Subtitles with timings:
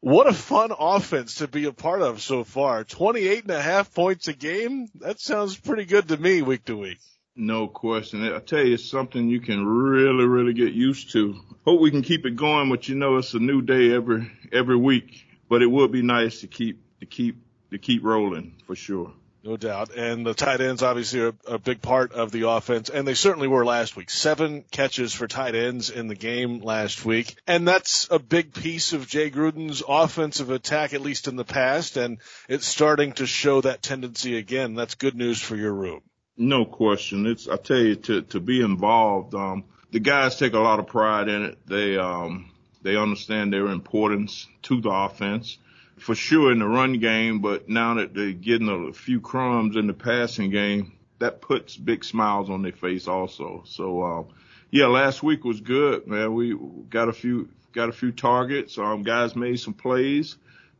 [0.00, 2.84] what a fun offense to be a part of so far.
[2.84, 4.88] 28 and a half points a game.
[4.96, 6.98] That sounds pretty good to me week to week.
[7.34, 8.22] No question.
[8.24, 11.36] I tell you, it's something you can really, really get used to.
[11.64, 14.76] Hope we can keep it going, but you know, it's a new day every, every
[14.76, 17.36] week, but it would be nice to keep, to keep,
[17.70, 19.12] to keep rolling for sure.
[19.44, 19.94] No doubt.
[19.94, 23.46] And the tight ends obviously are a big part of the offense, and they certainly
[23.46, 24.10] were last week.
[24.10, 27.36] Seven catches for tight ends in the game last week.
[27.46, 31.96] And that's a big piece of Jay Gruden's offensive attack, at least in the past,
[31.96, 34.74] and it's starting to show that tendency again.
[34.74, 36.02] That's good news for your room.
[36.36, 37.26] No question.
[37.26, 39.34] It's I tell you to to be involved.
[39.34, 41.58] Um, the guys take a lot of pride in it.
[41.66, 42.50] They um,
[42.82, 45.58] they understand their importance to the offense
[46.00, 49.86] for sure in the run game, but now that they're getting a few crumbs in
[49.86, 53.64] the passing game, that puts big smiles on their face also.
[53.66, 54.26] So, um,
[54.70, 56.34] yeah, last week was good, man.
[56.34, 56.56] We
[56.88, 58.78] got a few, got a few targets.
[58.78, 60.36] Um, guys made some plays.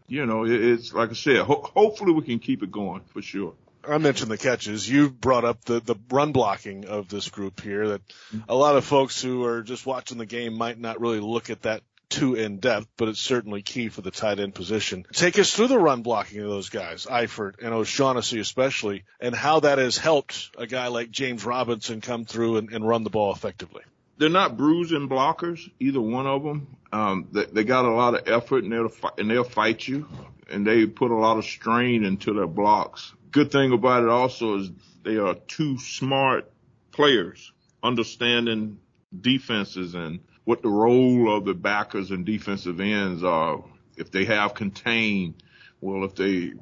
[0.06, 3.22] You know, it, it's like I said, ho- hopefully we can keep it going for
[3.22, 3.54] sure.
[3.86, 4.88] I mentioned the catches.
[4.88, 8.02] You brought up the, the run blocking of this group here that
[8.48, 11.62] a lot of folks who are just watching the game might not really look at
[11.62, 15.06] that too in depth, but it's certainly key for the tight end position.
[15.12, 19.60] Take us through the run blocking of those guys, Eifert and O'Shaughnessy especially, and how
[19.60, 23.32] that has helped a guy like James Robinson come through and, and run the ball
[23.32, 23.82] effectively.
[24.16, 26.76] They're not bruising blockers, either one of them.
[26.92, 30.08] Um, they, they got a lot of effort and they'll and they'll fight you,
[30.50, 33.12] and they put a lot of strain into their blocks.
[33.30, 34.70] Good thing about it also is
[35.04, 36.50] they are two smart
[36.90, 38.80] players, understanding
[39.18, 43.62] defenses and what the role of the backers and defensive ends are.
[43.98, 45.42] If they have contained,
[45.82, 46.54] well, if they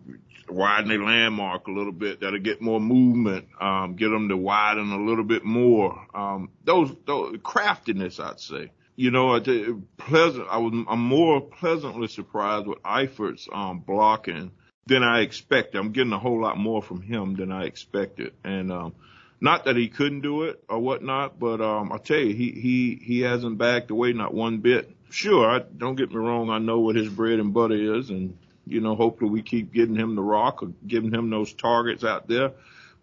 [0.49, 4.91] widen their landmark a little bit, that'll get more movement, um, get them to widen
[4.91, 6.05] a little bit more.
[6.13, 8.73] Um, those, those craftiness, I'd say.
[8.97, 9.39] You know,
[9.99, 10.49] pleasant.
[10.51, 14.51] I was, I'm more pleasantly surprised with Eifert's um, blocking
[14.87, 15.79] than I expected.
[15.79, 18.95] I'm getting a whole lot more from him than I expected, and um,
[19.41, 23.01] not that he couldn't do it or whatnot, but um, I tell you, he he
[23.03, 24.91] he hasn't backed away not one bit.
[25.11, 26.51] Sure, I, don't get me wrong.
[26.51, 28.37] I know what his bread and butter is, and
[28.67, 32.29] you know, hopefully we keep getting him the rock or giving him those targets out
[32.29, 32.53] there.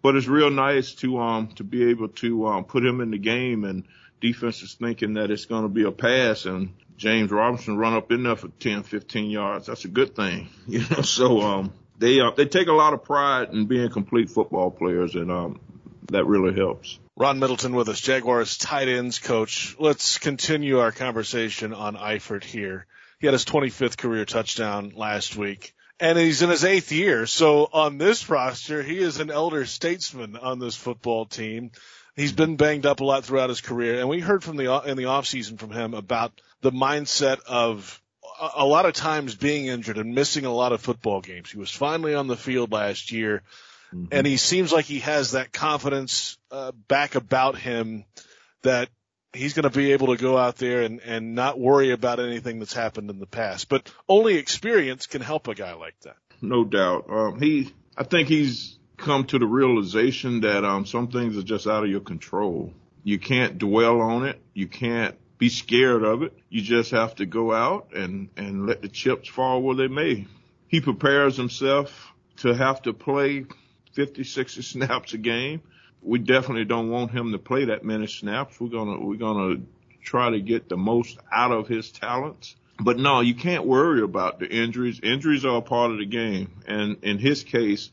[0.02, 3.18] But it's real nice to um to be able to um put him in the
[3.18, 3.84] game and
[4.20, 8.12] defense is thinking that it's going to be a pass and James Robinson run up
[8.12, 9.66] in there for 10, 15 yards.
[9.66, 11.02] That's a good thing, you know.
[11.02, 15.14] So um they uh, they take a lot of pride in being complete football players,
[15.14, 15.60] and um
[16.10, 16.98] that really helps.
[17.16, 19.76] Ron Middleton with us, Jaguars tight ends coach.
[19.78, 22.86] Let's continue our conversation on Eifert here.
[23.20, 27.26] He had his 25th career touchdown last week and he's in his eighth year.
[27.26, 31.70] So on this roster, he is an elder statesman on this football team.
[32.16, 34.96] He's been banged up a lot throughout his career, and we heard from the in
[34.96, 38.00] the off season from him about the mindset of
[38.54, 41.50] a lot of times being injured and missing a lot of football games.
[41.50, 43.42] He was finally on the field last year,
[43.94, 44.06] Mm-hmm.
[44.12, 48.04] And he seems like he has that confidence uh, back about him
[48.62, 48.88] that
[49.32, 52.58] he's going to be able to go out there and, and not worry about anything
[52.58, 53.68] that's happened in the past.
[53.68, 56.16] But only experience can help a guy like that.
[56.40, 57.06] No doubt.
[57.08, 61.66] Um, he, I think he's come to the realization that um, some things are just
[61.66, 62.72] out of your control.
[63.02, 64.40] You can't dwell on it.
[64.54, 66.32] You can't be scared of it.
[66.48, 70.26] You just have to go out and, and let the chips fall where they may.
[70.68, 73.46] He prepares himself to have to play
[73.94, 75.62] 50, 60 snaps a game.
[76.02, 78.60] We definitely don't want him to play that many snaps.
[78.60, 79.62] We're gonna we're gonna
[80.02, 82.56] try to get the most out of his talents.
[82.78, 85.00] But no, you can't worry about the injuries.
[85.02, 87.90] Injuries are a part of the game, and in his case,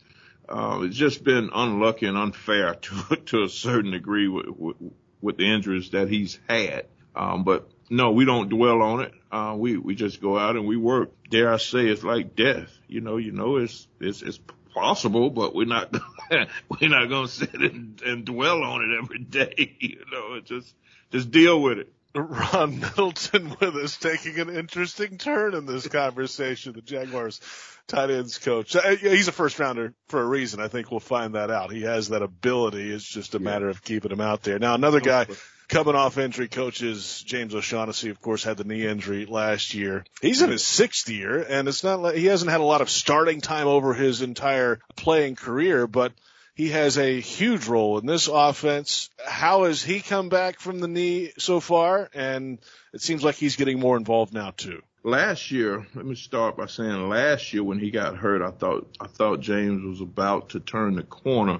[0.49, 4.75] uh, it's just been unlucky and unfair to to a certain degree with, with,
[5.21, 6.87] with the injuries that he's had.
[7.15, 9.13] Um, but no, we don't dwell on it.
[9.31, 11.11] Uh, we we just go out and we work.
[11.29, 12.69] Dare I say, it's like death.
[12.87, 14.39] You know, you know, it's it's it's
[14.73, 15.93] possible, but we're not
[16.31, 19.75] we're not gonna sit and, and dwell on it every day.
[19.79, 20.73] You know, just
[21.11, 21.93] just deal with it.
[22.13, 26.73] Ron Middleton with us, taking an interesting turn in this conversation.
[26.73, 27.39] The Jaguars
[27.87, 28.75] tight ends coach.
[28.75, 30.59] Uh, he's a first rounder for a reason.
[30.59, 31.71] I think we'll find that out.
[31.71, 32.91] He has that ability.
[32.91, 34.59] It's just a matter of keeping him out there.
[34.59, 35.25] Now another guy
[35.71, 40.03] coming off injury, coaches James O'Shaughnessy, of course, had the knee injury last year.
[40.21, 42.89] He's in his sixth year, and it's not like he hasn't had a lot of
[42.89, 46.11] starting time over his entire playing career, but
[46.53, 49.09] he has a huge role in this offense.
[49.25, 52.09] How has he come back from the knee so far?
[52.13, 52.59] And
[52.93, 54.81] it seems like he's getting more involved now too.
[55.03, 58.87] Last year, let me start by saying last year when he got hurt, I thought
[58.99, 61.59] I thought James was about to turn the corner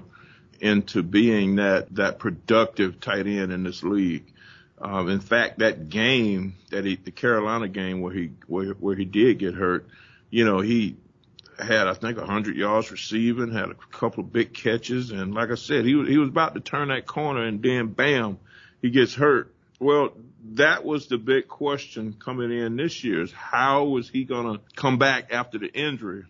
[0.62, 4.32] into being that that productive tight end in this league.
[4.80, 9.04] Um, in fact, that game that he, the Carolina game where he where where he
[9.04, 9.88] did get hurt,
[10.30, 10.96] you know, he
[11.58, 15.56] had I think 100 yards receiving, had a couple of big catches, and like I
[15.56, 18.38] said, he he was about to turn that corner, and then bam,
[18.80, 19.52] he gets hurt.
[19.80, 20.12] Well,
[20.52, 24.62] that was the big question coming in this year: is how was he going to
[24.76, 26.24] come back after the injury?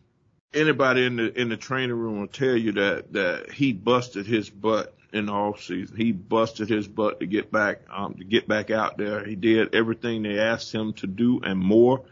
[0.54, 4.50] Anybody in the in the training room will tell you that that he busted his
[4.50, 5.96] butt in the off season.
[5.96, 9.25] He busted his butt to get back um, to get back out there.
[9.25, 12.02] He did everything they asked him to do and more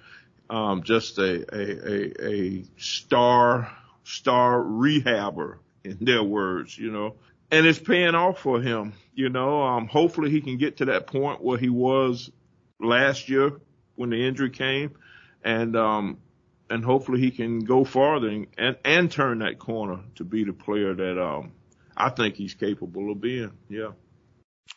[0.50, 3.72] um, just a, a, a, a star,
[4.02, 7.14] star rehabber in their words, you know,
[7.50, 11.06] and it's paying off for him, you know, um, hopefully he can get to that
[11.06, 12.30] point where he was
[12.80, 13.52] last year
[13.94, 14.90] when the injury came
[15.44, 16.18] and, um,
[16.70, 20.52] and hopefully he can go farther and, and, and turn that corner to be the
[20.52, 21.52] player that, um,
[21.96, 23.52] I think he's capable of being.
[23.68, 23.90] Yeah.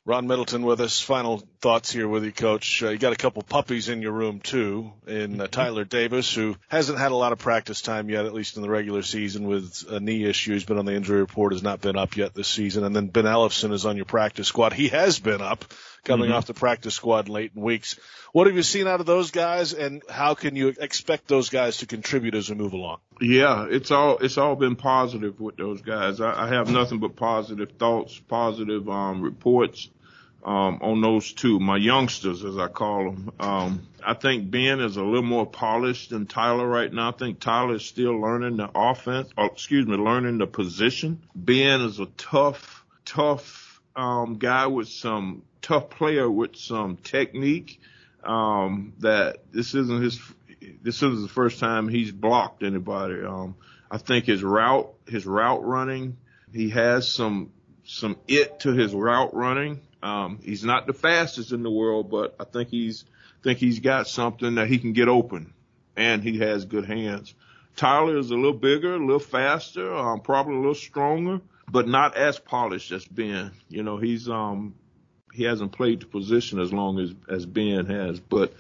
[0.05, 0.99] Ron Middleton with us.
[0.99, 2.83] Final thoughts here with you, Coach.
[2.83, 6.57] Uh, you got a couple puppies in your room too, in uh, Tyler Davis, who
[6.67, 9.85] hasn't had a lot of practice time yet, at least in the regular season, with
[9.89, 10.53] a knee issue.
[10.53, 12.83] He's been on the injury report, has not been up yet this season.
[12.83, 14.73] And then Ben Ellefson is on your practice squad.
[14.73, 15.63] He has been up,
[16.03, 16.35] coming mm-hmm.
[16.35, 17.99] off the practice squad late in weeks.
[18.31, 21.77] What have you seen out of those guys, and how can you expect those guys
[21.77, 22.99] to contribute as we move along?
[23.21, 26.19] Yeah, it's all it's all been positive with those guys.
[26.19, 29.89] I, I have nothing but positive thoughts, positive um, reports
[30.43, 33.31] um, on those two, my youngsters, as I call them.
[33.39, 37.09] Um, I think Ben is a little more polished than Tyler right now.
[37.09, 41.23] I think Tyler is still learning the offense, or excuse me, learning the position.
[41.33, 43.62] Ben is a tough, tough
[43.95, 47.79] um, guy with some tough player with some technique.
[48.23, 50.19] Um, that this isn't his,
[50.81, 53.21] this isn't the first time he's blocked anybody.
[53.21, 53.55] Um,
[53.91, 56.17] I think his route, his route running,
[56.53, 57.51] he has some,
[57.83, 59.81] some it to his route running.
[60.01, 63.03] Um, he's not the fastest in the world, but I think he's,
[63.43, 65.53] think he's got something that he can get open
[65.95, 67.33] and he has good hands.
[67.75, 71.41] Tyler is a little bigger, a little faster, um, probably a little stronger,
[71.73, 73.51] but not as polished as Ben.
[73.67, 74.75] You know, he's, um,
[75.33, 78.53] he hasn't played the position as long as as Ben has, but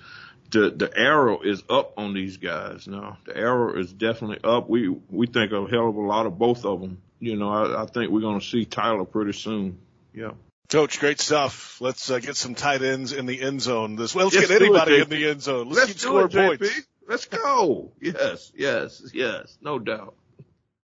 [0.49, 3.19] the the arrow is up on these guys now.
[3.25, 4.67] The arrow is definitely up.
[4.67, 6.97] We we think a hell of a lot of both of them.
[7.19, 9.77] You know, I, I think we're going to see Tyler pretty soon.
[10.13, 10.31] Yeah.
[10.69, 11.79] Coach, great stuff.
[11.79, 13.95] Let's uh, get some tight ends in the end zone.
[13.95, 15.69] This well, let's, let's get anybody it, in the end zone.
[15.69, 16.81] Let's, let's keep scoring points.
[17.07, 17.91] Let's go.
[18.01, 20.15] Yes, yes, yes, no doubt.